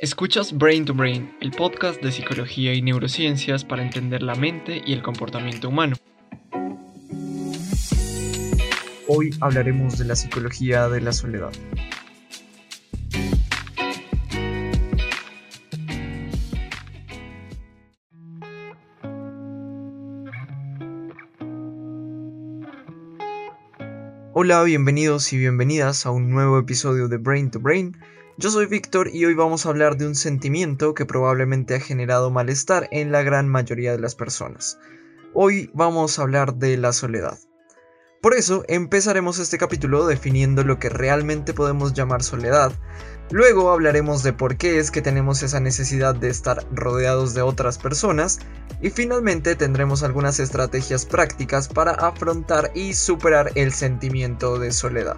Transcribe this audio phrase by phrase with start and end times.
[0.00, 4.92] Escuchas Brain to Brain, el podcast de psicología y neurociencias para entender la mente y
[4.92, 5.96] el comportamiento humano.
[9.08, 11.50] Hoy hablaremos de la psicología de la soledad.
[24.32, 27.96] Hola, bienvenidos y bienvenidas a un nuevo episodio de Brain to Brain
[28.38, 32.30] yo soy Víctor y hoy vamos a hablar de un sentimiento que probablemente ha generado
[32.30, 34.78] malestar en la gran mayoría de las personas.
[35.34, 37.36] Hoy vamos a hablar de la soledad.
[38.22, 42.70] Por eso empezaremos este capítulo definiendo lo que realmente podemos llamar soledad.
[43.32, 47.76] Luego hablaremos de por qué es que tenemos esa necesidad de estar rodeados de otras
[47.76, 48.38] personas.
[48.80, 55.16] Y finalmente tendremos algunas estrategias prácticas para afrontar y superar el sentimiento de soledad.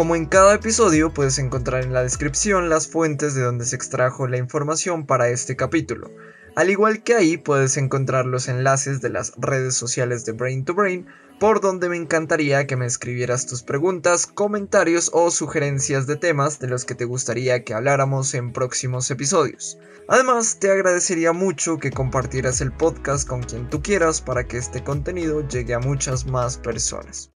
[0.00, 4.26] Como en cada episodio, puedes encontrar en la descripción las fuentes de donde se extrajo
[4.26, 6.10] la información para este capítulo.
[6.56, 10.72] Al igual que ahí puedes encontrar los enlaces de las redes sociales de Brain to
[10.72, 11.06] Brain,
[11.38, 16.68] por donde me encantaría que me escribieras tus preguntas, comentarios o sugerencias de temas de
[16.68, 19.76] los que te gustaría que habláramos en próximos episodios.
[20.08, 24.82] Además, te agradecería mucho que compartieras el podcast con quien tú quieras para que este
[24.82, 27.30] contenido llegue a muchas más personas.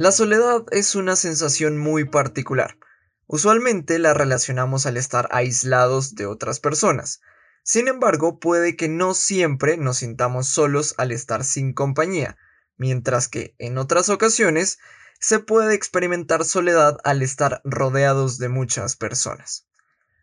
[0.00, 2.78] La soledad es una sensación muy particular.
[3.26, 7.20] Usualmente la relacionamos al estar aislados de otras personas.
[7.64, 12.38] Sin embargo, puede que no siempre nos sintamos solos al estar sin compañía,
[12.78, 14.78] mientras que en otras ocasiones
[15.20, 19.66] se puede experimentar soledad al estar rodeados de muchas personas.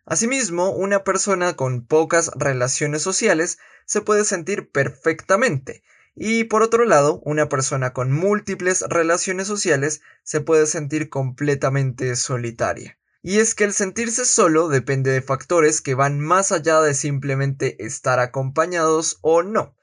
[0.04, 5.84] Asimismo, una persona con pocas relaciones sociales se puede sentir perfectamente
[6.20, 12.98] y por otro lado, una persona con múltiples relaciones sociales se puede sentir completamente solitaria.
[13.22, 17.84] Y es que el sentirse solo depende de factores que van más allá de simplemente
[17.84, 19.76] estar acompañados o no.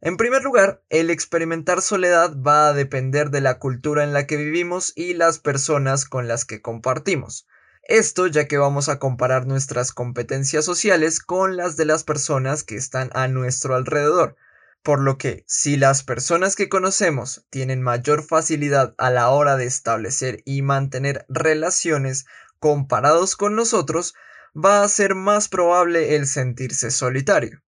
[0.00, 4.36] En primer lugar, el experimentar soledad va a depender de la cultura en la que
[4.36, 7.46] vivimos y las personas con las que compartimos.
[7.84, 12.76] Esto ya que vamos a comparar nuestras competencias sociales con las de las personas que
[12.76, 14.36] están a nuestro alrededor.
[14.82, 19.66] Por lo que, si las personas que conocemos tienen mayor facilidad a la hora de
[19.66, 22.26] establecer y mantener relaciones
[22.58, 24.14] comparados con nosotros,
[24.54, 27.62] va a ser más probable el sentirse solitario.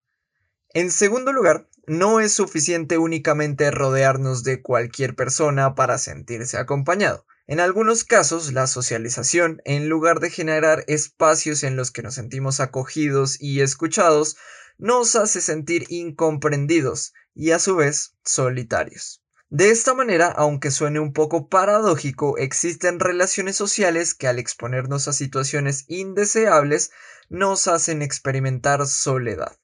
[0.71, 7.27] En segundo lugar, no es suficiente únicamente rodearnos de cualquier persona para sentirse acompañado.
[7.47, 12.59] En algunos casos, la socialización, en lugar de generar espacios en los que nos sentimos
[12.59, 14.37] acogidos y escuchados,
[14.79, 19.23] nos hace sentir incomprendidos y a su vez solitarios.
[19.51, 25.13] De esta manera, aunque suene un poco paradójico, existen relaciones sociales que al exponernos a
[25.13, 26.91] situaciones indeseables
[27.29, 29.57] nos hacen experimentar soledad.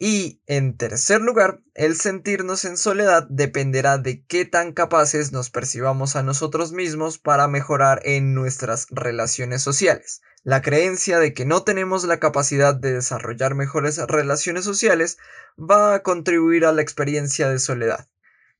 [0.00, 6.14] Y, en tercer lugar, el sentirnos en soledad dependerá de qué tan capaces nos percibamos
[6.14, 10.22] a nosotros mismos para mejorar en nuestras relaciones sociales.
[10.44, 15.18] La creencia de que no tenemos la capacidad de desarrollar mejores relaciones sociales
[15.58, 18.08] va a contribuir a la experiencia de soledad.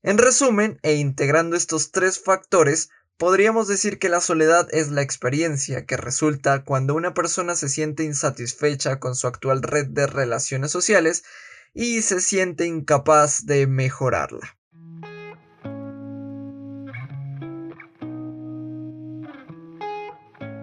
[0.03, 5.85] En resumen, e integrando estos tres factores, Podríamos decir que la soledad es la experiencia
[5.85, 11.25] que resulta cuando una persona se siente insatisfecha con su actual red de relaciones sociales
[11.73, 14.55] y se siente incapaz de mejorarla.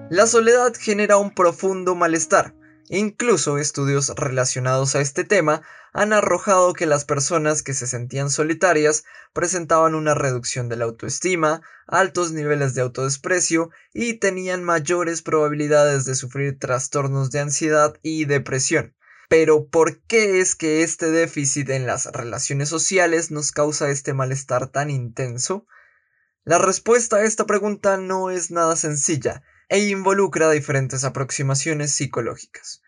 [0.09, 2.55] La soledad genera un profundo malestar,
[2.89, 9.05] Incluso estudios relacionados a este tema han arrojado que las personas que se sentían solitarias
[9.33, 16.15] presentaban una reducción de la autoestima, altos niveles de autodesprecio y tenían mayores probabilidades de
[16.15, 18.95] sufrir trastornos de ansiedad y depresión.
[19.29, 24.69] Pero ¿por qué es que este déficit en las relaciones sociales nos causa este malestar
[24.69, 25.67] tan intenso?
[26.45, 32.83] La respuesta a esta pregunta no es nada sencilla, e involucra diferentes aproximaciones psicológicas.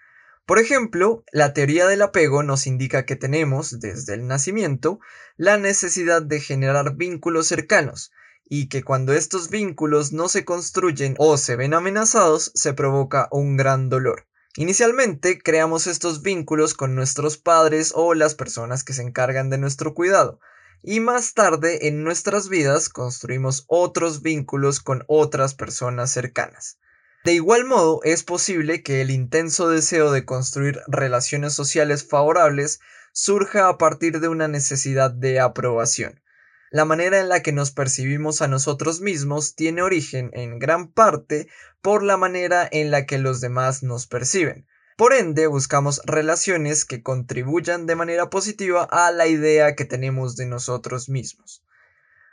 [0.47, 4.99] Por ejemplo, la teoría del apego nos indica que tenemos, desde el nacimiento,
[5.37, 8.13] la necesidad de generar vínculos cercanos,
[8.49, 13.57] y que cuando estos vínculos no se construyen o se ven amenazados, se provoca un
[13.57, 14.27] gran dolor.
[14.57, 19.93] Inicialmente creamos estos vínculos con nuestros padres o las personas que se encargan de nuestro
[19.95, 20.41] cuidado,
[20.83, 26.79] y más tarde en nuestras vidas construimos otros vínculos con otras personas cercanas.
[27.25, 32.81] De igual modo, es posible que el intenso deseo de construir relaciones sociales favorables
[33.13, 36.23] surja a partir de una necesidad de aprobación.
[36.71, 41.49] La manera en la que nos percibimos a nosotros mismos tiene origen en gran parte
[41.83, 44.67] por la manera en la que los demás nos perciben.
[44.99, 50.47] Por ende, buscamos relaciones que contribuyan de manera positiva a la idea que tenemos de
[50.47, 51.63] nosotros mismos.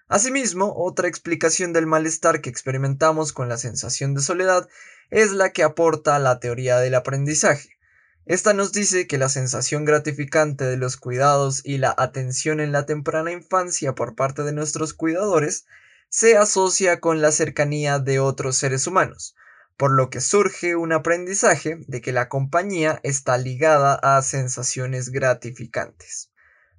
[0.07, 4.67] Asimismo, otra explicación del malestar que experimentamos con la sensación de soledad
[5.11, 7.77] es la que aporta la teoría del aprendizaje.
[8.25, 12.87] Esta nos dice que la sensación gratificante de los cuidados y la atención en la
[12.87, 15.67] temprana infancia por parte de nuestros cuidadores
[16.09, 19.35] se asocia con la cercanía de otros seres humanos,
[19.77, 26.31] por lo que surge un aprendizaje de que la compañía está ligada a sensaciones gratificantes.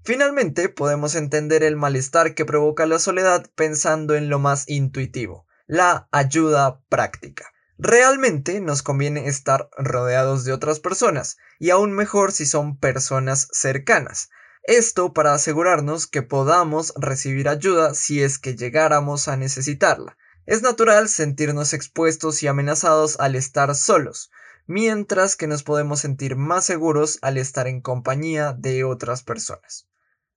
[0.02, 6.08] Finalmente, podemos entender el malestar que provoca la soledad pensando en lo más intuitivo, la
[6.12, 7.52] ayuda práctica.
[7.78, 14.30] Realmente nos conviene estar rodeados de otras personas, y aún mejor si son personas cercanas.
[14.62, 20.16] Esto para asegurarnos que podamos recibir ayuda si es que llegáramos a necesitarla.
[20.46, 24.30] Es natural sentirnos expuestos y amenazados al estar solos,
[24.68, 29.88] mientras que nos podemos sentir más seguros al estar en compañía de otras personas.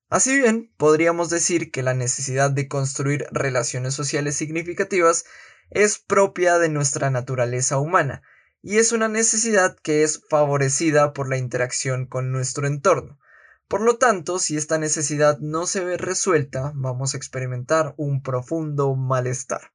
[0.09, 5.25] Así bien, podríamos decir que la necesidad de construir relaciones sociales significativas
[5.69, 8.23] es propia de nuestra naturaleza humana,
[8.63, 13.19] y es una necesidad que es favorecida por la interacción con nuestro entorno.
[13.67, 18.95] Por lo tanto, si esta necesidad no se ve resuelta, vamos a experimentar un profundo
[18.95, 19.71] malestar.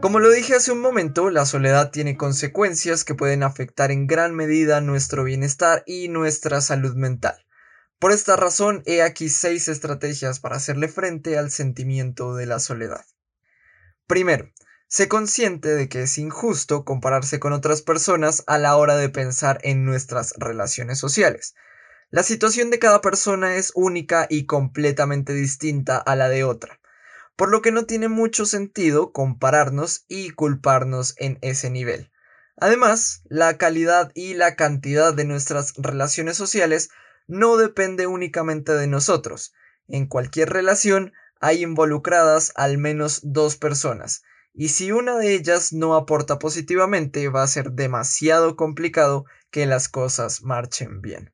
[0.00, 4.34] Como lo dije hace un momento, la soledad tiene consecuencias que pueden afectar en gran
[4.34, 7.44] medida nuestro bienestar y nuestra salud mental.
[7.98, 13.04] Por esta razón, he aquí seis estrategias para hacerle frente al sentimiento de la soledad.
[14.06, 14.50] Primero,
[14.88, 19.58] sé consciente de que es injusto compararse con otras personas a la hora de pensar
[19.64, 21.54] en nuestras relaciones sociales.
[22.08, 26.79] La situación de cada persona es única y completamente distinta a la de otra,
[27.40, 32.10] por lo que no tiene mucho sentido compararnos y culparnos en ese nivel.
[32.58, 36.90] Además, la calidad y la cantidad de nuestras relaciones sociales
[37.28, 39.54] no depende únicamente de nosotros.
[39.88, 44.22] En cualquier relación hay involucradas al menos dos personas,
[44.52, 49.88] y si una de ellas no aporta positivamente va a ser demasiado complicado que las
[49.88, 51.32] cosas marchen bien.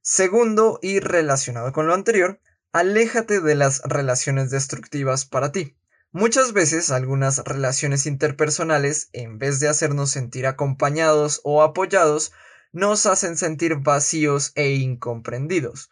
[0.00, 2.40] Segundo, y relacionado con lo anterior,
[2.72, 5.76] aléjate de las relaciones destructivas para ti.
[6.10, 12.32] Muchas veces algunas relaciones interpersonales, en vez de hacernos sentir acompañados o apoyados,
[12.72, 15.90] nos hacen sentir vacíos e incomprendidos,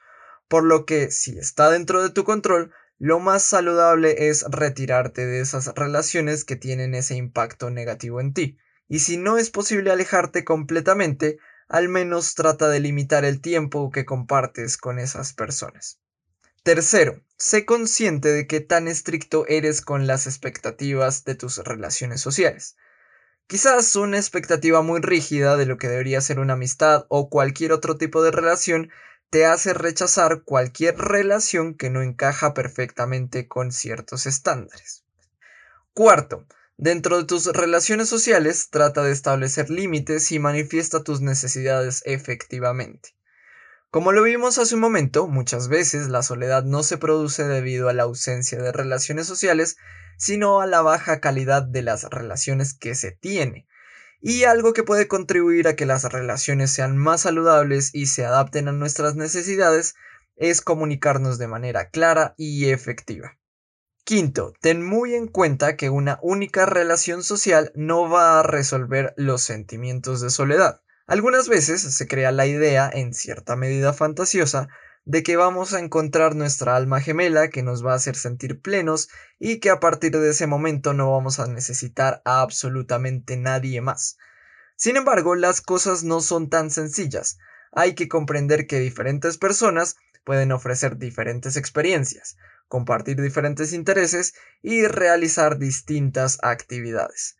[0.48, 5.40] por lo que si está dentro de tu control, lo más saludable es retirarte de
[5.40, 8.58] esas relaciones que tienen ese impacto negativo en ti.
[8.88, 11.38] Y si no es posible alejarte completamente,
[11.68, 16.00] al menos trata de limitar el tiempo que compartes con esas personas.
[16.62, 22.76] Tercero, sé consciente de que tan estricto eres con las expectativas de tus relaciones sociales.
[23.46, 27.96] Quizás una expectativa muy rígida de lo que debería ser una amistad o cualquier otro
[27.96, 28.90] tipo de relación
[29.30, 35.04] te hace rechazar cualquier relación que no encaja perfectamente con ciertos estándares.
[35.94, 36.44] Cuarto,
[36.76, 43.14] dentro de tus relaciones sociales trata de establecer límites y manifiesta tus necesidades efectivamente.
[43.90, 47.92] Como lo vimos hace un momento, muchas veces la soledad no se produce debido a
[47.92, 49.78] la ausencia de relaciones sociales,
[50.16, 53.66] sino a la baja calidad de las relaciones que se tiene.
[54.20, 58.68] Y algo que puede contribuir a que las relaciones sean más saludables y se adapten
[58.68, 59.96] a nuestras necesidades
[60.36, 63.38] es comunicarnos de manera clara y efectiva.
[64.04, 69.42] Quinto, ten muy en cuenta que una única relación social no va a resolver los
[69.42, 70.80] sentimientos de soledad.
[71.10, 74.68] Algunas veces se crea la idea, en cierta medida fantasiosa,
[75.04, 79.08] de que vamos a encontrar nuestra alma gemela que nos va a hacer sentir plenos
[79.40, 84.18] y que a partir de ese momento no vamos a necesitar a absolutamente nadie más.
[84.76, 87.38] Sin embargo, las cosas no son tan sencillas.
[87.72, 92.36] Hay que comprender que diferentes personas pueden ofrecer diferentes experiencias,
[92.68, 97.36] compartir diferentes intereses y realizar distintas actividades.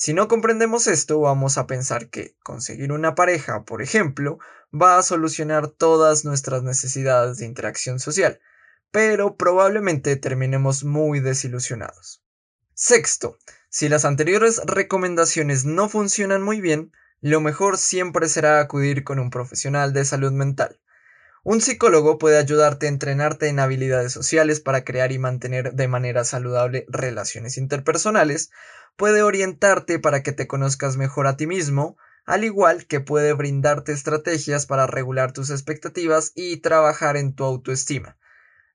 [0.00, 4.38] Si no comprendemos esto, vamos a pensar que conseguir una pareja, por ejemplo,
[4.72, 8.38] va a solucionar todas nuestras necesidades de interacción social,
[8.92, 12.22] pero probablemente terminemos muy desilusionados.
[12.74, 13.38] Sexto,
[13.70, 19.30] si las anteriores recomendaciones no funcionan muy bien, lo mejor siempre será acudir con un
[19.30, 20.78] profesional de salud mental.
[21.42, 26.22] Un psicólogo puede ayudarte a entrenarte en habilidades sociales para crear y mantener de manera
[26.22, 28.50] saludable relaciones interpersonales,
[28.98, 33.92] puede orientarte para que te conozcas mejor a ti mismo, al igual que puede brindarte
[33.92, 38.18] estrategias para regular tus expectativas y trabajar en tu autoestima.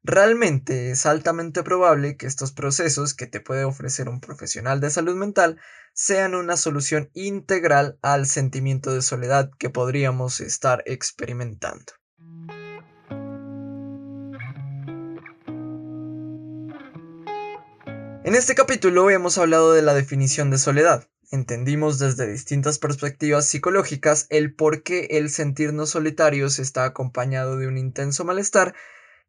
[0.01, 5.15] Realmente es altamente probable que estos procesos que te puede ofrecer un profesional de salud
[5.15, 5.59] mental
[5.93, 11.93] sean una solución integral al sentimiento de soledad que podríamos estar experimentando.
[18.33, 21.07] En este capítulo hemos hablado de la definición de soledad.
[21.29, 27.77] Entendimos desde distintas perspectivas psicológicas el por qué el sentirnos solitarios está acompañado de un
[27.77, 28.73] intenso malestar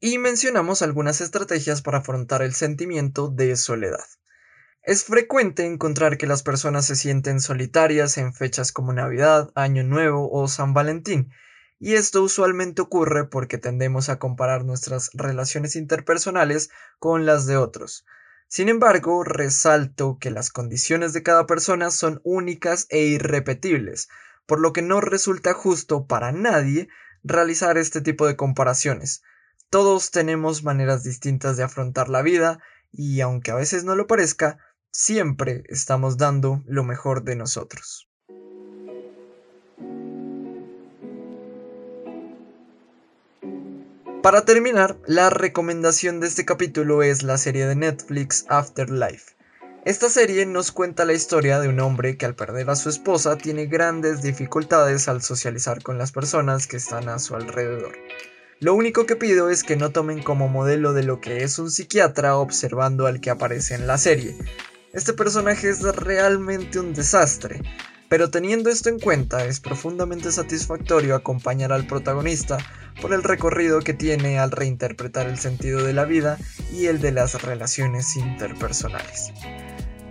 [0.01, 4.07] y mencionamos algunas estrategias para afrontar el sentimiento de soledad.
[4.83, 10.33] Es frecuente encontrar que las personas se sienten solitarias en fechas como Navidad, Año Nuevo
[10.33, 11.31] o San Valentín,
[11.79, 18.07] y esto usualmente ocurre porque tendemos a comparar nuestras relaciones interpersonales con las de otros.
[18.49, 24.09] Sin embargo, resalto que las condiciones de cada persona son únicas e irrepetibles,
[24.47, 26.89] por lo que no resulta justo para nadie
[27.23, 29.23] realizar este tipo de comparaciones,
[29.71, 32.61] todos tenemos maneras distintas de afrontar la vida
[32.93, 34.59] y aunque a veces no lo parezca,
[34.93, 38.09] siempre estamos dando lo mejor de nosotros.
[44.25, 49.35] Para terminar, la recomendación de este capítulo es la serie de Netflix Afterlife.
[49.85, 53.37] Esta serie nos cuenta la historia de un hombre que al perder a su esposa
[53.37, 57.99] tiene grandes dificultades al socializar con las personas que están a su alrededor.
[58.61, 61.71] Lo único que pido es que no tomen como modelo de lo que es un
[61.71, 64.35] psiquiatra observando al que aparece en la serie.
[64.95, 67.61] Este personaje es realmente un desastre,
[68.09, 72.59] pero teniendo esto en cuenta es profundamente satisfactorio acompañar al protagonista
[73.01, 76.39] por el recorrido que tiene al reinterpretar el sentido de la vida
[76.73, 79.33] y el de las relaciones interpersonales.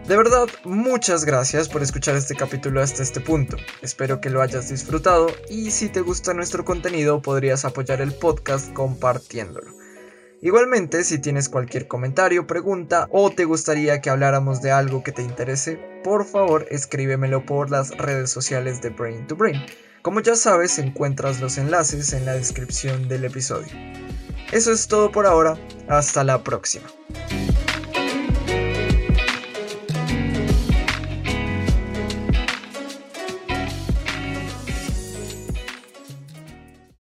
[0.08, 3.56] De verdad, muchas gracias por escuchar este capítulo hasta este punto.
[3.82, 8.74] Espero que lo hayas disfrutado y si te gusta nuestro contenido podrías apoyar el podcast
[8.74, 9.83] compartiéndolo.
[10.44, 15.22] Igualmente, si tienes cualquier comentario, pregunta o te gustaría que habláramos de algo que te
[15.22, 19.64] interese, por favor escríbemelo por las redes sociales de Brain to Brain.
[20.02, 23.72] Como ya sabes, encuentras los enlaces en la descripción del episodio.
[24.52, 25.58] Eso es todo por ahora,
[25.88, 26.88] hasta la próxima.